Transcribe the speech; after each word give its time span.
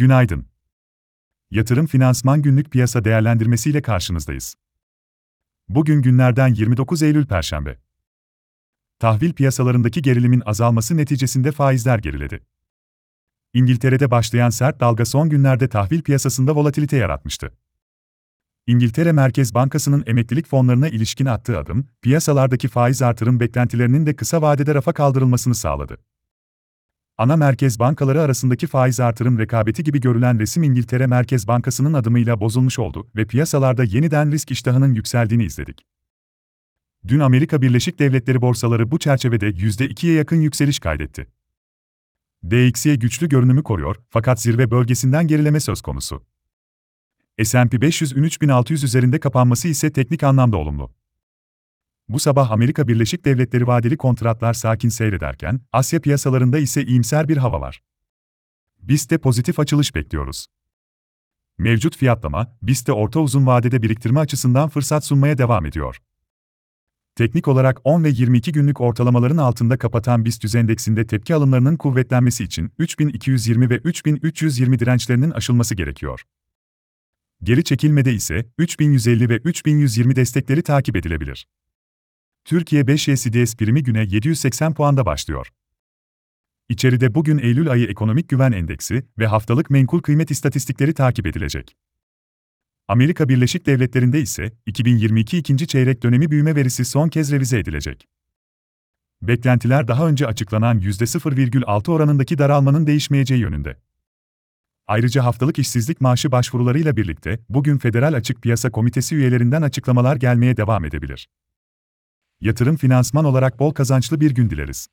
Günaydın. 0.00 0.46
Yatırım 1.50 1.86
Finansman 1.86 2.42
Günlük 2.42 2.70
Piyasa 2.70 3.04
Değerlendirmesi 3.04 3.70
ile 3.70 3.82
karşınızdayız. 3.82 4.54
Bugün 5.68 6.02
günlerden 6.02 6.48
29 6.54 7.02
Eylül 7.02 7.26
Perşembe. 7.26 7.78
Tahvil 8.98 9.32
piyasalarındaki 9.32 10.02
gerilimin 10.02 10.42
azalması 10.46 10.96
neticesinde 10.96 11.52
faizler 11.52 11.98
geriledi. 11.98 12.40
İngiltere'de 13.54 14.10
başlayan 14.10 14.50
sert 14.50 14.80
dalga 14.80 15.04
son 15.04 15.28
günlerde 15.28 15.68
tahvil 15.68 16.02
piyasasında 16.02 16.54
volatilite 16.54 16.96
yaratmıştı. 16.96 17.52
İngiltere 18.66 19.12
Merkez 19.12 19.54
Bankası'nın 19.54 20.04
emeklilik 20.06 20.46
fonlarına 20.46 20.88
ilişkin 20.88 21.26
attığı 21.26 21.58
adım, 21.58 21.88
piyasalardaki 22.02 22.68
faiz 22.68 23.02
artırım 23.02 23.40
beklentilerinin 23.40 24.06
de 24.06 24.16
kısa 24.16 24.42
vadede 24.42 24.74
rafa 24.74 24.92
kaldırılmasını 24.92 25.54
sağladı. 25.54 25.98
Ana 27.20 27.36
merkez 27.36 27.78
bankaları 27.78 28.22
arasındaki 28.22 28.66
faiz 28.66 29.00
artırım 29.00 29.38
rekabeti 29.38 29.84
gibi 29.84 30.00
görülen 30.00 30.38
resim 30.38 30.62
İngiltere 30.62 31.06
Merkez 31.06 31.48
Bankası'nın 31.48 31.92
adımıyla 31.92 32.40
bozulmuş 32.40 32.78
oldu 32.78 33.08
ve 33.16 33.26
piyasalarda 33.26 33.84
yeniden 33.84 34.32
risk 34.32 34.50
iştahının 34.50 34.94
yükseldiğini 34.94 35.44
izledik. 35.44 35.86
Dün 37.08 37.20
Amerika 37.20 37.62
Birleşik 37.62 37.98
Devletleri 37.98 38.40
borsaları 38.40 38.90
bu 38.90 38.98
çerçevede 38.98 39.50
%2'ye 39.50 40.14
yakın 40.14 40.40
yükseliş 40.40 40.78
kaydetti. 40.78 41.26
DXY 42.50 42.92
güçlü 42.92 43.28
görünümü 43.28 43.62
koruyor 43.62 43.96
fakat 44.10 44.40
zirve 44.40 44.70
bölgesinden 44.70 45.26
gerileme 45.26 45.60
söz 45.60 45.82
konusu. 45.82 46.22
S&P 47.44 47.80
500 47.80 48.12
3600 48.12 48.84
üzerinde 48.84 49.20
kapanması 49.20 49.68
ise 49.68 49.92
teknik 49.92 50.22
anlamda 50.22 50.56
olumlu. 50.56 50.99
Bu 52.10 52.18
sabah 52.18 52.50
Amerika 52.50 52.88
Birleşik 52.88 53.24
Devletleri 53.24 53.66
vadeli 53.66 53.96
kontratlar 53.96 54.54
sakin 54.54 54.88
seyrederken, 54.88 55.60
Asya 55.72 56.00
piyasalarında 56.00 56.58
ise 56.58 56.84
iyimser 56.84 57.28
bir 57.28 57.36
hava 57.36 57.60
var. 57.60 57.82
Biz 58.82 59.10
de 59.10 59.18
pozitif 59.18 59.60
açılış 59.60 59.94
bekliyoruz. 59.94 60.46
Mevcut 61.58 61.96
fiyatlama, 61.96 62.56
BIST'te 62.62 62.92
orta 62.92 63.20
uzun 63.20 63.46
vadede 63.46 63.82
biriktirme 63.82 64.20
açısından 64.20 64.68
fırsat 64.68 65.04
sunmaya 65.04 65.38
devam 65.38 65.66
ediyor. 65.66 65.98
Teknik 67.14 67.48
olarak 67.48 67.80
10 67.84 68.04
ve 68.04 68.08
22 68.08 68.52
günlük 68.52 68.80
ortalamaların 68.80 69.36
altında 69.36 69.78
kapatan 69.78 70.24
BIST 70.24 70.54
endeksinde 70.54 71.06
tepki 71.06 71.34
alımlarının 71.34 71.76
kuvvetlenmesi 71.76 72.44
için 72.44 72.72
3220 72.78 73.70
ve 73.70 73.76
3320 73.76 74.78
dirençlerinin 74.78 75.30
aşılması 75.30 75.74
gerekiyor. 75.74 76.22
Geri 77.42 77.64
çekilmede 77.64 78.12
ise 78.12 78.46
3150 78.58 79.28
ve 79.28 79.36
3120 79.36 80.16
destekleri 80.16 80.62
takip 80.62 80.96
edilebilir. 80.96 81.46
Türkiye 82.50 82.86
5 82.86 83.08
YCDS 83.08 83.56
primi 83.56 83.82
güne 83.82 84.02
780 84.02 84.74
puanda 84.74 85.06
başlıyor. 85.06 85.48
İçeride 86.68 87.14
bugün 87.14 87.38
Eylül 87.38 87.70
ayı 87.70 87.86
ekonomik 87.86 88.28
güven 88.28 88.52
endeksi 88.52 89.06
ve 89.18 89.26
haftalık 89.26 89.70
menkul 89.70 90.00
kıymet 90.02 90.30
istatistikleri 90.30 90.94
takip 90.94 91.26
edilecek. 91.26 91.76
Amerika 92.88 93.28
Birleşik 93.28 93.66
Devletleri'nde 93.66 94.20
ise 94.20 94.52
2022 94.66 95.38
ikinci 95.38 95.66
çeyrek 95.66 96.02
dönemi 96.02 96.30
büyüme 96.30 96.56
verisi 96.56 96.84
son 96.84 97.08
kez 97.08 97.32
revize 97.32 97.58
edilecek. 97.58 98.08
Beklentiler 99.22 99.88
daha 99.88 100.08
önce 100.08 100.26
açıklanan 100.26 100.80
%0,6 100.80 101.90
oranındaki 101.90 102.38
daralmanın 102.38 102.86
değişmeyeceği 102.86 103.40
yönünde. 103.40 103.76
Ayrıca 104.86 105.24
haftalık 105.24 105.58
işsizlik 105.58 106.00
maaşı 106.00 106.32
başvurularıyla 106.32 106.96
birlikte 106.96 107.38
bugün 107.48 107.78
Federal 107.78 108.14
Açık 108.14 108.42
Piyasa 108.42 108.70
Komitesi 108.70 109.16
üyelerinden 109.16 109.62
açıklamalar 109.62 110.16
gelmeye 110.16 110.56
devam 110.56 110.84
edebilir. 110.84 111.28
Yatırım 112.40 112.76
finansman 112.76 113.24
olarak 113.24 113.58
bol 113.58 113.70
kazançlı 113.70 114.20
bir 114.20 114.30
gün 114.30 114.50
dileriz. 114.50 114.88